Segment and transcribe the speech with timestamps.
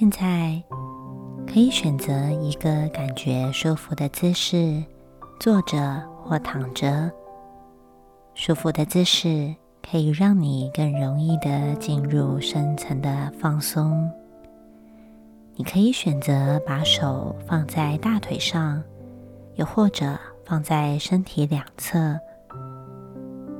[0.00, 0.58] 现在
[1.46, 4.82] 可以选择一个感觉舒服的姿势，
[5.38, 7.10] 坐着或躺着。
[8.32, 14.10] 舒服的姿势可以让你更容易的进入深层的放松。
[15.54, 18.82] 你可以选择把手放在大腿上，
[19.56, 22.18] 又或者放在身体两侧，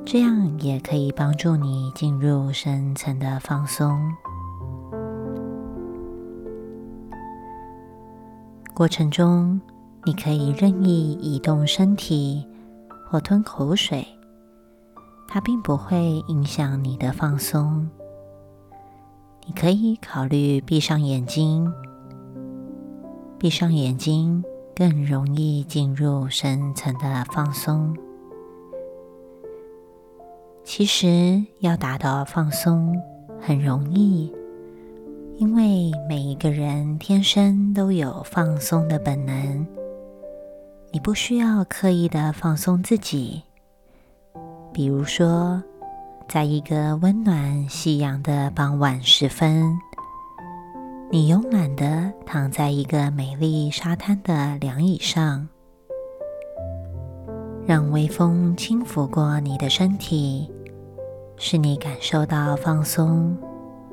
[0.03, 4.11] 这样也可以帮助你进入深层的放松。
[8.81, 9.61] 过程中，
[10.05, 12.43] 你可以任意移动身体
[13.07, 14.03] 或吞口水，
[15.27, 17.87] 它并不会影响你的放松。
[19.45, 21.71] 你可以考虑闭上眼睛。
[23.37, 24.43] 闭上眼睛，
[24.75, 27.95] 更容易进入深层的放松。
[30.63, 32.99] 其实要达到放松
[33.39, 34.33] 很容易，
[35.41, 39.65] 因为每一个人天生都有放松的本能。
[40.91, 43.41] 你不需要刻意的放松自己，
[44.71, 45.59] 比如说，
[46.29, 49.75] 在一个温暖夕阳的傍晚时分。
[51.09, 55.49] 你慵懒的躺在一个美丽沙滩的凉椅上，
[57.65, 60.47] 让微风轻拂过你的身体，
[61.35, 63.35] 使你感受到放松、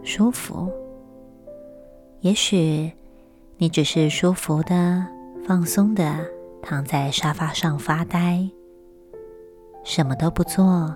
[0.05, 0.71] 舒服。
[2.21, 2.93] 也许
[3.57, 5.07] 你只是舒服的、
[5.47, 6.25] 放松的
[6.63, 8.49] 躺在沙发上发呆，
[9.85, 10.95] 什么都不做，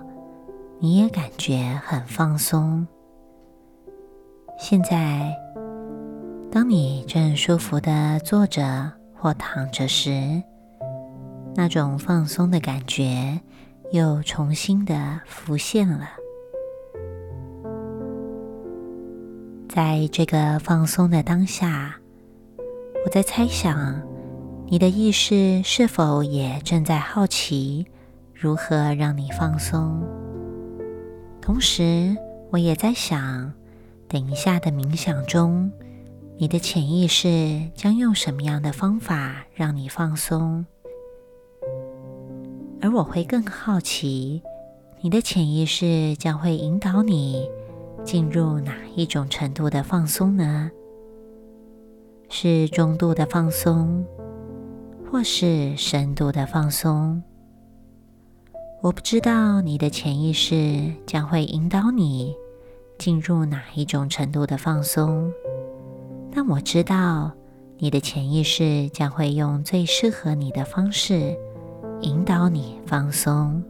[0.79, 2.87] 你也感觉很放松。
[4.59, 5.33] 现在。
[6.51, 10.39] 当你正舒服的坐着或躺着时，
[11.55, 13.41] 那种放松的感觉
[13.91, 16.09] 又重新的浮现了。
[19.73, 21.95] 在这个放松的当下，
[23.03, 23.99] 我在猜想，
[24.67, 27.83] 你的意识是否也正在好奇
[28.35, 29.99] 如何让你放松？
[31.41, 32.15] 同时，
[32.51, 33.51] 我也在想，
[34.07, 35.71] 等一下的冥想中。
[36.37, 40.63] 你的潜意识将用什么样的方法让你放松？
[42.79, 44.43] 而我会更好奇，
[45.01, 47.49] 你的潜意识将会引导你
[48.03, 50.69] 进入哪一种程度的放松呢？
[52.29, 54.05] 是中度的放松，
[55.09, 57.21] 或是深度的放松？
[58.81, 62.35] 我不知道你的潜意识将会引导你
[62.97, 65.31] 进入哪一种程度的放松。
[66.31, 67.31] 但我知道，
[67.77, 71.35] 你的潜意识将会用最适合你的方式
[72.01, 73.63] 引导你放松。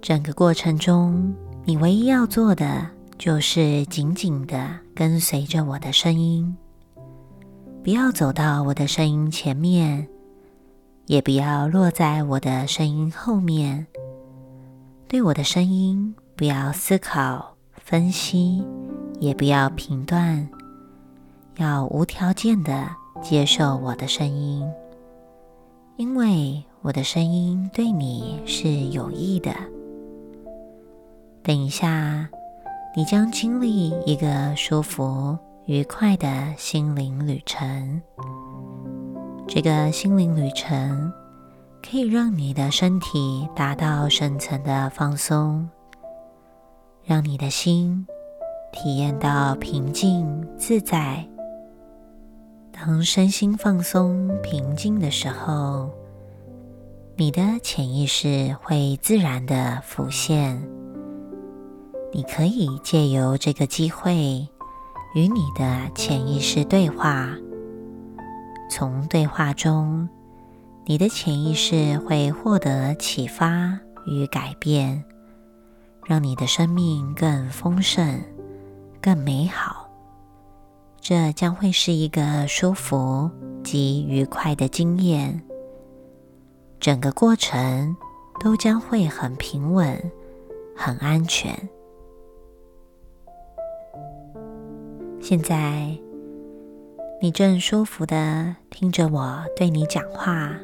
[0.00, 1.34] 整个过程中，
[1.68, 2.86] 你唯一要做的
[3.18, 6.56] 就是紧紧的跟随着我的声音，
[7.82, 10.06] 不要走到我的声音前面，
[11.06, 13.84] 也不要落在我的声音后面。
[15.08, 18.64] 对我的声音，不要思考、分析。
[19.18, 20.46] 也不要评断，
[21.56, 22.86] 要无条件的
[23.22, 24.62] 接受我的声音，
[25.96, 29.52] 因为我的声音对你是有益的。
[31.46, 32.28] 等一下，
[32.96, 38.02] 你将经历一个舒服、愉快的心灵旅程。
[39.46, 41.12] 这个心灵旅程
[41.88, 45.70] 可以让你的身体达到深层的放松，
[47.04, 48.04] 让你的心。
[48.72, 51.24] 体验到平静自在。
[52.72, 55.90] 当身心放松、平静的时候，
[57.14, 60.60] 你的潜意识会自然的浮现。
[62.16, 64.48] 你可以借由这个机会
[65.14, 67.36] 与你的潜意识对话。
[68.70, 70.08] 从对话中，
[70.86, 75.04] 你的潜意识会获得启发与改变，
[76.06, 78.18] 让你的生命更丰盛。
[79.02, 79.86] 更美好，
[80.98, 83.30] 这将会是一个舒服
[83.62, 85.42] 及愉快的经验。
[86.80, 87.94] 整个过程
[88.40, 90.02] 都将会很平稳、
[90.74, 91.54] 很安全。
[95.28, 95.90] 现在，
[97.20, 100.56] 你正舒服的听着我对你讲话，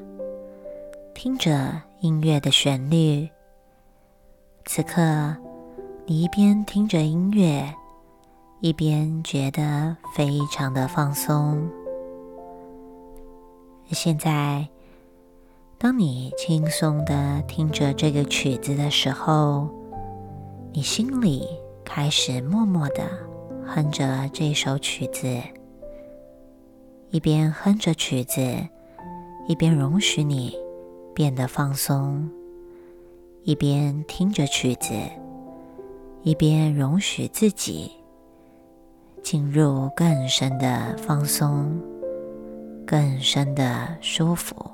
[1.13, 3.29] 听着音乐的旋律。
[4.65, 5.35] 此刻，
[6.07, 7.75] 你一边听着音乐。
[8.61, 11.69] 一边觉得非常的放松。
[13.91, 14.69] 现在，
[15.77, 19.69] 当你轻松的听着这个曲子的时候，
[20.73, 21.49] 你心里
[21.85, 23.03] 开始默默的
[23.67, 25.41] 哼着这首曲子，
[27.11, 28.41] 一边哼着曲子，
[29.47, 30.55] 一边容许你
[31.15, 32.29] 变得放松；
[33.45, 34.93] 一边听着曲子，
[36.23, 37.93] 一边容许自己
[39.23, 41.81] 进入更深的放松、
[42.87, 44.72] 更深的舒服。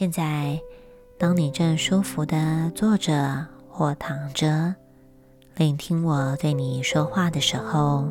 [0.00, 0.58] 现在，
[1.18, 4.74] 当你正舒服的坐着或躺着，
[5.56, 8.08] 聆听我对你说话的时候，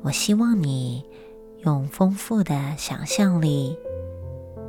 [0.00, 1.04] 我希望你
[1.66, 3.76] 用丰富的想象力，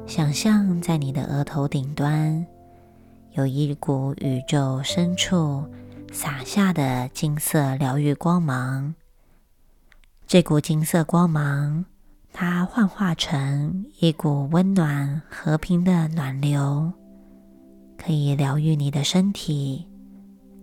[0.06, 2.46] 想象在你的额头顶端
[3.32, 5.66] 有一股宇宙深处
[6.12, 8.94] 洒下的金色疗愈光芒。
[10.28, 11.86] 这股金色光芒。
[12.44, 16.92] 它幻化成一股温暖、和平的暖流，
[17.96, 19.86] 可以疗愈你的身体，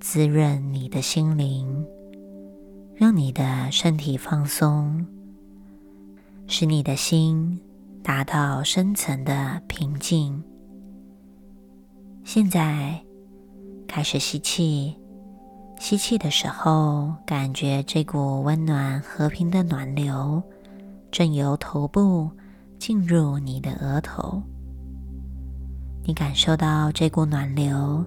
[0.01, 1.87] 滋润你的心灵，
[2.97, 5.07] 让你的身体放松，
[6.49, 7.61] 使你的心
[8.03, 10.43] 达到深层的平静。
[12.25, 13.01] 现在
[13.87, 14.97] 开始吸气，
[15.79, 20.43] 吸气的时候，感觉这股温暖、和平的暖流。
[21.11, 22.31] 正由头部
[22.79, 24.43] 进入你的额头，
[26.05, 28.05] 你感受到这股暖流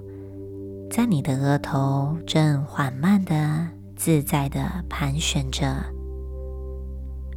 [0.90, 5.76] 在你的额头正缓慢的、自在的盘旋着。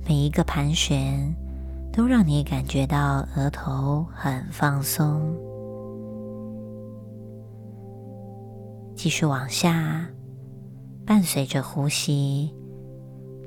[0.07, 1.35] 每一个盘旋
[1.93, 5.35] 都让你感觉到额头很放松。
[8.95, 10.07] 继续往下，
[11.07, 12.55] 伴随着呼吸，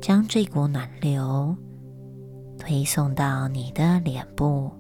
[0.02, 1.56] 将这股暖流。
[2.58, 4.72] 推送到你的脸部，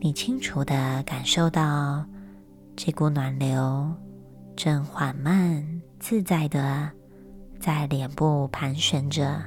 [0.00, 2.04] 你清楚的感受到
[2.76, 3.92] 这股暖流
[4.54, 5.64] 正缓慢、
[5.98, 6.90] 自在的
[7.58, 9.42] 在脸部盘旋着。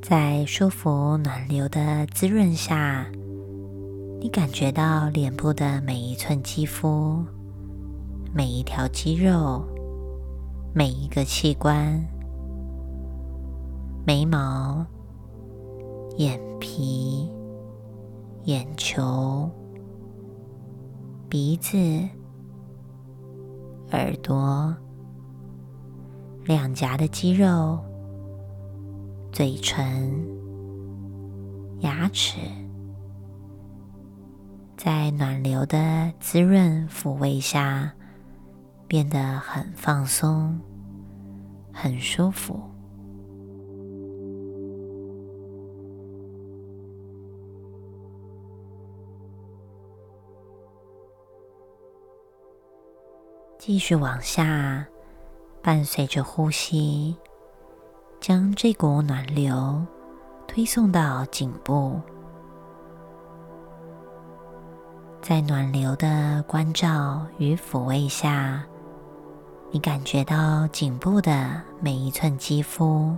[0.00, 3.04] 在舒服暖流的滋润下，
[4.20, 7.22] 你感觉到脸部的每一寸肌肤、
[8.32, 9.66] 每一条肌肉。
[10.74, 12.06] 每一个器官，
[14.06, 14.86] 眉毛、
[16.18, 17.28] 眼皮、
[18.44, 19.50] 眼球、
[21.28, 21.76] 鼻子、
[23.90, 24.72] 耳朵、
[26.44, 27.78] 两颊的肌肉、
[29.32, 30.24] 嘴唇、
[31.80, 32.38] 牙齿，
[34.76, 37.92] 在暖流的滋润抚慰下，
[38.88, 40.58] 变得很放松。
[41.80, 42.60] 很舒服。
[53.58, 54.84] 继续往下，
[55.62, 57.16] 伴随着呼吸，
[58.20, 59.80] 将这股暖流
[60.48, 62.00] 推送到颈部，
[65.22, 68.66] 在暖流的关照与抚慰下。
[69.70, 73.14] 你感觉到颈部的每一寸肌肤、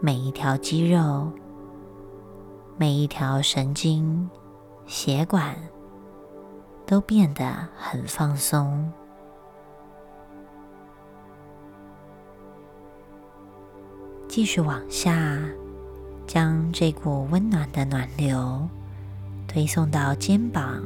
[0.00, 1.30] 每一条肌肉、
[2.78, 4.30] 每一条神经、
[4.86, 5.54] 血管
[6.86, 8.90] 都变得很放松。
[14.26, 15.38] 继续往下，
[16.26, 18.66] 将这股温暖的暖流
[19.46, 20.82] 推送到肩膀，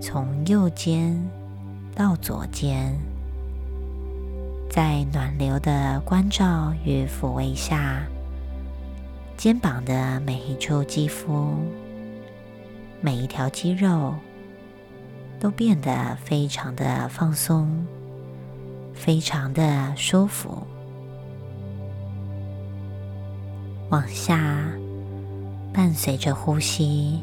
[0.00, 1.28] 从右肩。
[2.00, 2.98] 到左肩，
[4.70, 8.00] 在暖流的关照与抚慰下，
[9.36, 11.52] 肩膀的每一处肌肤、
[13.02, 14.14] 每一条肌肉
[15.38, 17.86] 都变得非常的放松，
[18.94, 20.66] 非常的舒服。
[23.90, 24.72] 往下，
[25.70, 27.20] 伴随着呼吸，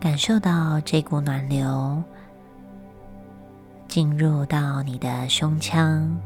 [0.00, 2.02] 感受到这股暖流。
[3.94, 6.20] 进入到你的胸腔，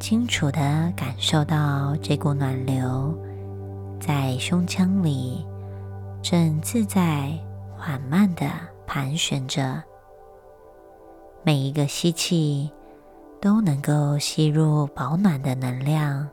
[0.00, 3.16] 清楚的感受到这股暖流
[4.00, 5.46] 在胸腔里
[6.20, 7.32] 正自在、
[7.78, 8.44] 缓慢的
[8.88, 9.80] 盘旋着，
[11.44, 12.68] 每一个吸气
[13.40, 16.28] 都能够吸入保暖的能量，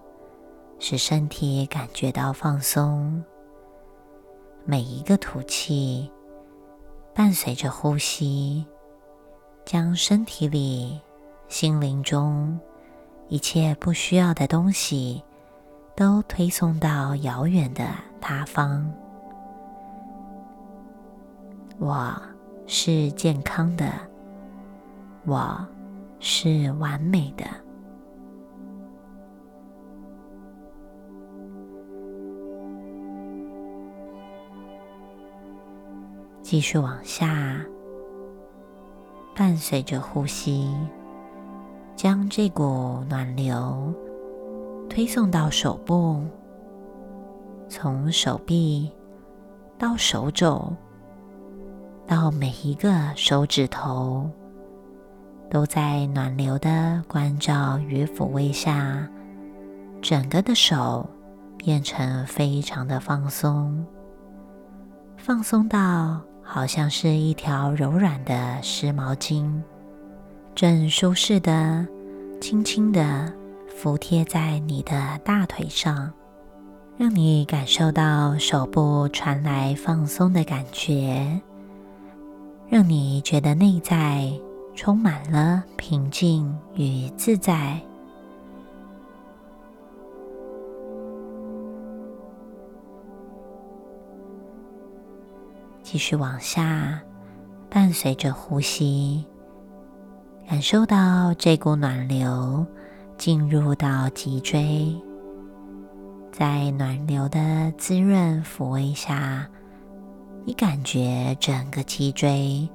[0.79, 3.23] 使身体感觉到放松。
[4.65, 6.11] 每一个吐气
[7.13, 8.65] 伴随着呼吸，
[9.65, 10.99] 将身体里、
[11.47, 12.59] 心灵中
[13.27, 15.23] 一切不需要的东西
[15.95, 17.85] 都推送到遥远的
[18.19, 18.91] 他方。
[21.79, 22.13] 我
[22.67, 23.91] 是健康的，
[25.25, 25.65] 我
[26.19, 27.45] 是完美的。
[36.41, 37.57] 继续往下，
[39.35, 40.69] 伴随着呼吸，
[41.95, 43.93] 将这股暖流
[44.89, 46.23] 推送到手部，
[47.67, 48.91] 从手臂
[49.77, 50.71] 到手肘。
[52.05, 54.29] 到每一个手指头，
[55.49, 59.07] 都在暖流的关照与抚慰下，
[60.01, 61.09] 整个的手
[61.57, 63.83] 变成非常的放松，
[65.15, 69.49] 放松到好像是一条柔软的湿毛巾，
[70.53, 71.87] 正舒适的、
[72.39, 73.33] 轻轻的
[73.75, 76.11] 服贴在你的大腿上，
[76.97, 81.41] 让你感受到手部传来放松的感觉。
[82.69, 84.31] 让你觉得内在
[84.75, 87.79] 充满了平静与自在。
[95.93, 96.99] 继续往下，
[97.69, 99.23] 伴随着呼吸，
[100.49, 102.65] 感受到这股暖流
[103.15, 104.91] 进入到脊椎，
[106.31, 109.47] 在暖流的滋润抚慰下。
[110.43, 112.67] 你感觉整个脊椎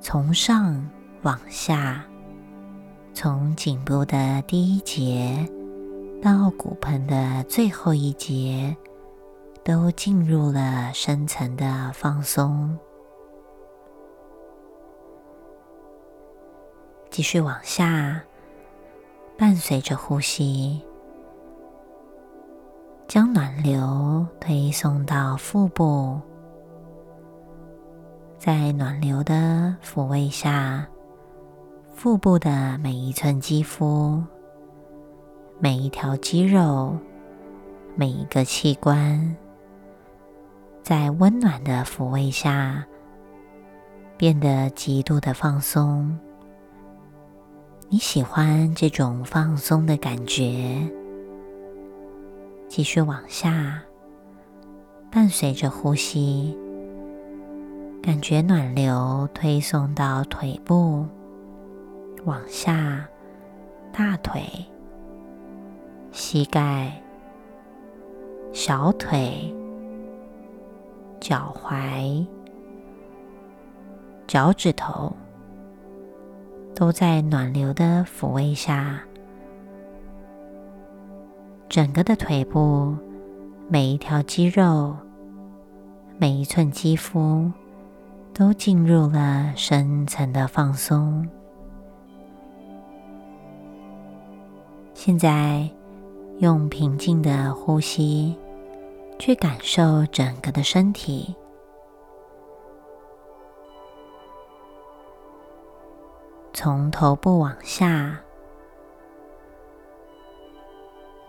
[0.00, 0.82] 从上
[1.20, 2.02] 往下，
[3.12, 5.46] 从颈部的第一节
[6.22, 8.74] 到骨盆的最后一节，
[9.64, 12.76] 都进入了深层的放松。
[17.10, 18.22] 继续往下，
[19.36, 20.82] 伴随着呼吸，
[23.06, 26.20] 将暖流推送到腹部。
[28.38, 30.84] 在暖流的抚慰下，
[31.94, 34.20] 腹部的每一寸肌肤、
[35.60, 36.96] 每一条肌肉、
[37.94, 39.36] 每一个器官，
[40.82, 42.84] 在温暖的抚慰下，
[44.16, 46.18] 变得极度的放松。
[47.88, 50.76] 你喜欢这种放松的感觉？
[52.66, 53.80] 继续往下，
[55.08, 56.58] 伴随着呼吸。
[58.02, 61.06] 感觉暖流推送到腿部，
[62.24, 63.06] 往下，
[63.92, 64.42] 大腿、
[66.10, 67.00] 膝盖、
[68.52, 69.54] 小腿、
[71.22, 72.26] 脚踝、
[74.26, 75.14] 脚趾头，
[76.74, 79.00] 都在暖流的抚慰下，
[81.68, 82.96] 整个的腿部，
[83.68, 84.96] 每一条肌肉，
[86.18, 87.48] 每一寸肌肤。
[88.34, 91.28] 都进入了深层的放松。
[94.94, 95.68] 现在，
[96.38, 98.34] 用平静的呼吸
[99.24, 101.32] 去感受整个的身体，
[106.52, 108.18] 从头部往下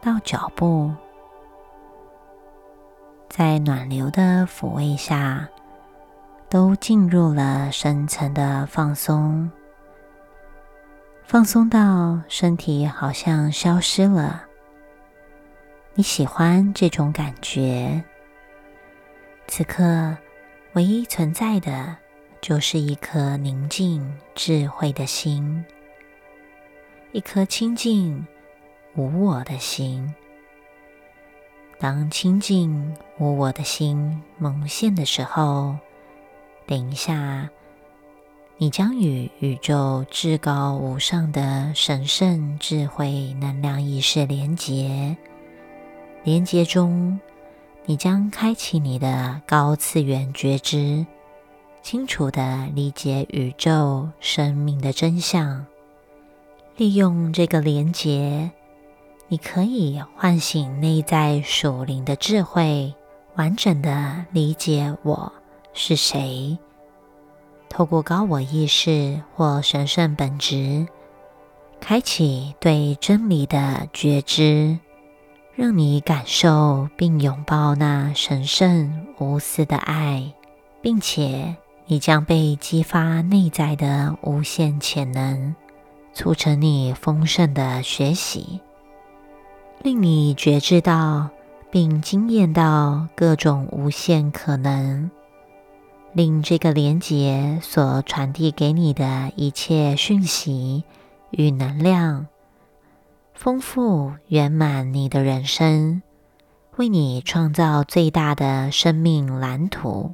[0.02, 0.92] 到脚部，
[3.30, 5.48] 在暖流的抚慰下。
[6.50, 9.52] 都进入了深层的放松，
[11.24, 14.46] 放松到身体好像消失了。
[15.96, 18.04] 你喜欢这种感觉？
[19.48, 20.18] 此刻
[20.74, 21.96] 唯一存在的
[22.42, 25.64] 就是一颗宁静、智慧的心，
[27.12, 28.26] 一颗清净
[28.96, 30.12] 无我的心。
[31.78, 35.76] 当清净无我的心萌现的时候。
[36.66, 37.50] 等一下，
[38.58, 45.16] 你将与宇宙至高无上的神圣智慧能量意识连结。
[46.24, 47.20] 连接中，
[47.86, 51.06] 你将开启你的高次元觉知，
[51.82, 55.66] 清楚的理解宇宙生命的真相。
[56.78, 58.50] 利用这个连接，
[59.28, 62.94] 你可以唤醒内在属灵的智慧，
[63.36, 65.34] 完整的理解我。
[65.74, 66.58] 是谁？
[67.68, 70.88] 透过高我意识或神圣本质，
[71.82, 74.78] 开启对真理的觉知，
[75.56, 80.34] 让你感受并拥抱那神圣无私的爱，
[80.82, 81.56] 并且
[81.86, 85.54] 你将被激发内在的无限潜能，
[86.12, 88.62] 促成你丰盛的学习，
[89.84, 91.30] 令你觉知到
[91.70, 95.12] 并惊艳到各种无限可能。
[96.14, 100.84] 令这个连接所传递给你的一切讯息
[101.32, 102.28] 与能量，
[103.34, 106.02] 丰富圆满你的人生，
[106.78, 110.14] 为你创造最大的生命蓝图。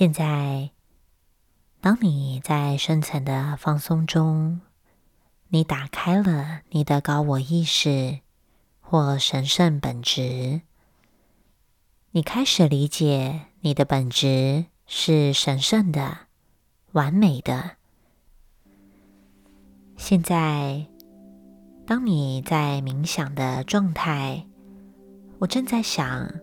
[0.00, 0.70] 现在，
[1.82, 4.62] 当你在深层的放松中，
[5.48, 8.20] 你打开了你的高我意识
[8.80, 10.62] 或神圣本质，
[12.12, 16.16] 你开始理解你的本质是神圣的、
[16.92, 17.72] 完美的。
[19.98, 20.86] 现在，
[21.86, 24.46] 当你在冥想的状态，
[25.40, 26.40] 我正在想。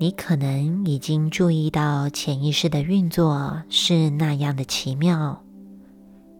[0.00, 5.42] 你可能已经注意到潜意识的运作是那样的奇妙。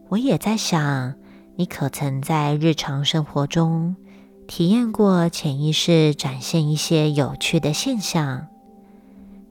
[0.07, 1.13] 我也在想，
[1.57, 3.97] 你可曾在日常生活中
[4.47, 8.47] 体验过潜意识展现一些有趣的现象，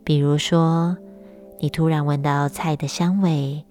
[0.04, 0.96] 比如说，
[1.60, 3.62] 你突然闻到菜的香味，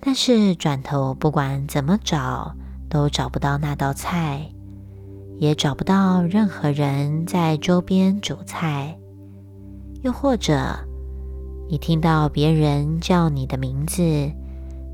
[0.00, 2.56] 但是转头不管怎么找
[2.88, 4.50] 都找不到那道菜，
[5.38, 8.96] 也找不到任何人在周边煮菜。
[10.02, 10.78] 又或者，
[11.68, 14.30] 你听到别人叫你的名字，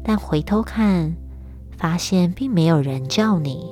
[0.03, 1.15] 但回头看，
[1.77, 3.71] 发现并没有人叫你。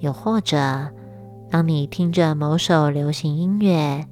[0.00, 0.88] 又或者，
[1.50, 4.06] 当你听着某首流行音乐，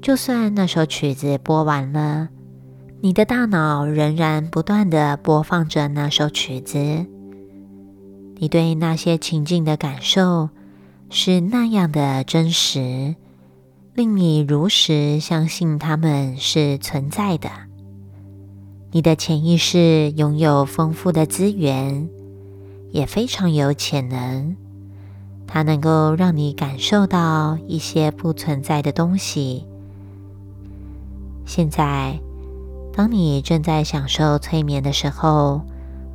[0.00, 2.28] 就算那首曲子播完了，
[3.00, 6.78] 你的大脑仍然不断的播放着那首曲子。
[8.36, 10.50] 你对那些情境的感受
[11.08, 13.14] 是那样的真实，
[13.94, 17.48] 令你如实相信他们是存在的。
[18.92, 22.08] 你的潜意识拥有丰富的资源。
[22.94, 24.54] 也非常有潜能，
[25.48, 29.66] 它能够让你感受到一些不存在的东西。
[31.44, 32.20] 现在，
[32.92, 35.62] 当你正在享受催眠的时候，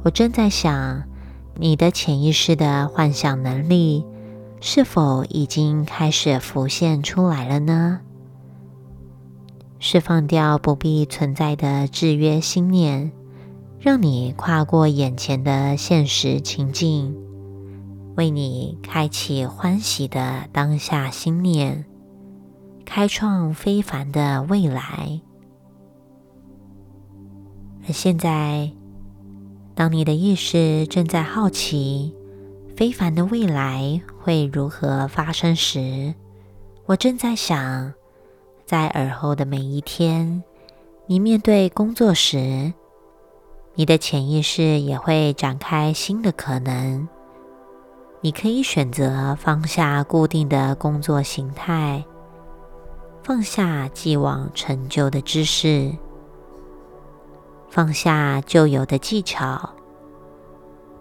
[0.03, 1.03] 我正在想，
[1.55, 4.05] 你的潜意识的幻想能力
[4.61, 8.01] 是否已经开始浮现出来了呢？
[9.79, 13.11] 释放掉不必存在的制约心念。
[13.81, 17.15] 让你跨过眼前的现实情境，
[18.17, 21.85] 为你开启欢喜的当下心念，
[22.83, 25.21] 开创非凡的未来。
[27.87, 28.69] 而现在，
[29.75, 32.13] 当你的意识正在好奇
[32.79, 36.13] 非凡的未来会如何发生时，
[36.85, 37.93] 我正在想，
[38.65, 40.41] 在耳后的每一天，
[41.05, 42.71] 你面对工作时。
[43.73, 47.05] 你的潜意识也会展开新的可能。
[48.21, 52.01] 你可以选择放下固定的工作形态，
[53.23, 55.93] 放下既往陈旧的知识，
[57.69, 59.69] 放下旧有的技巧。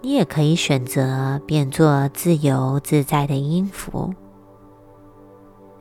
[0.01, 4.15] 你也可以选择变作自由自在的音符，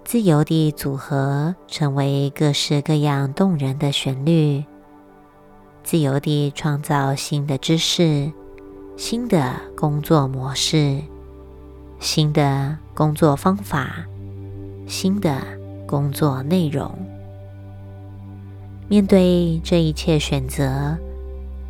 [0.03, 4.63] 自由地组合成为各式各样动人的旋律。
[5.83, 8.31] 自由地创造新的知识、
[8.97, 11.01] 新的工作模式、
[11.99, 14.03] 新的工作方法、
[14.87, 15.39] 新的
[15.85, 16.91] 工作内容。
[18.89, 20.97] 面对这一切选择，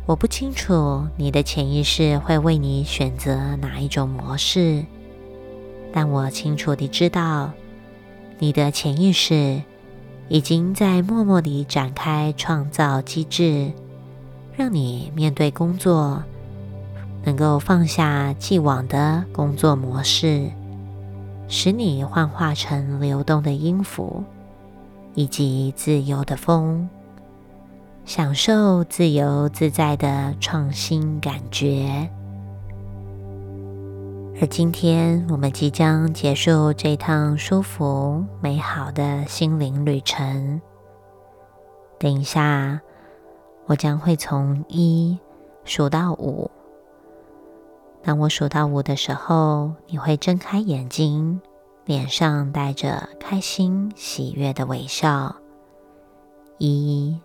[0.08, 4.82] 我不清楚你的潜意识会为你选择哪一种模式，
[5.92, 7.50] 但我清楚地知道，
[8.38, 9.60] 你的潜意识
[10.28, 13.70] 已经在默默地展开创造机制。
[14.56, 16.22] 让你面对工作，
[17.22, 20.50] 能够放下既往的工作模式，
[21.48, 24.24] 使你幻化成流动的音符，
[25.14, 26.88] 以及自由的风，
[28.08, 32.08] 享受自由自在的创新感觉。
[34.40, 40.58] 而今天，我们即将结束这趟舒服美好的心灵旅程。
[41.98, 42.80] 等一下。
[43.66, 45.18] 我将会从一
[45.66, 46.50] 数到五。
[48.02, 51.42] 当我数到五的时候，你会睁开眼睛，
[51.84, 55.36] 脸上带着开心喜悦的微笑。
[56.56, 57.20] 一，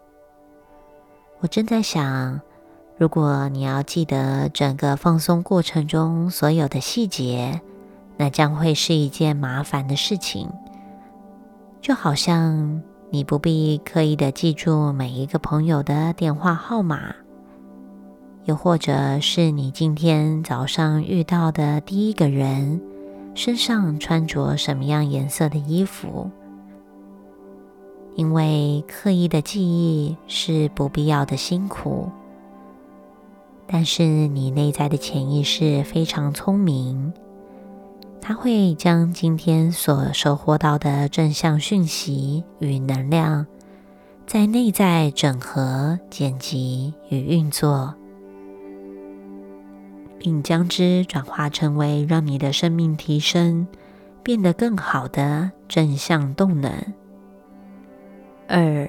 [1.44, 2.40] 我正在想，
[2.98, 7.60] 如果你要记得整个放松过程中所有的细节，
[8.16, 10.50] 那将会是一件麻烦的事情，
[11.82, 12.82] 就好像。
[13.12, 17.14] 你不必刻意的记住每一个朋友的电话号码，
[18.46, 22.82] 又或者是你今天早上遇到的第一个人
[23.36, 26.32] 身上穿着什么样颜色的衣服，
[28.16, 32.12] 因为刻意的记忆是不必要的辛苦。
[33.66, 37.14] 但是你内在的潜意识非常聪明。
[38.26, 43.46] 它会将今天所收获到的正向讯息与能量，
[44.26, 47.94] 在内在整合、剪辑与运作，
[50.18, 53.68] 并将之转化成为让你的生命提升、
[54.24, 56.72] 变得更好的正向动能。
[58.56, 58.88] 二，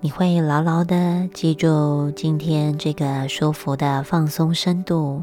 [0.00, 5.22] 你会牢牢的记住今天这个舒服的放松深度。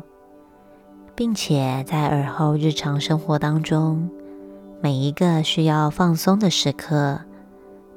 [1.14, 4.10] 并且在耳后日常生活当中，
[4.80, 7.20] 每一个需要放松的时刻，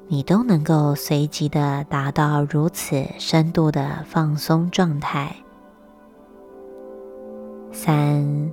[0.09, 5.33] 你都能够随即的达到如此深度的放松状态。
[7.71, 8.51] 三，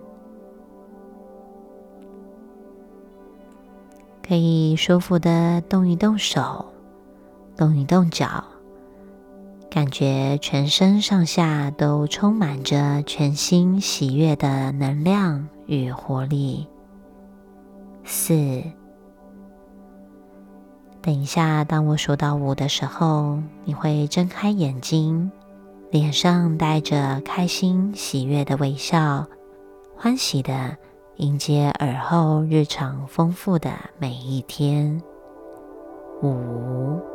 [4.26, 6.64] 可以舒服的动一动手，
[7.56, 8.44] 动一动脚，
[9.68, 16.66] 感觉全身上下都充满着全新喜悦的能量与活力。
[18.04, 18.62] 四，
[21.00, 25.30] 等一下，当我数到五的时候，你会睁开眼睛，
[25.90, 29.26] 脸上带着开心喜悦的微笑，
[29.96, 30.76] 欢喜的。
[31.16, 35.02] 迎接耳后日常丰富的每一天。
[36.22, 37.11] 五。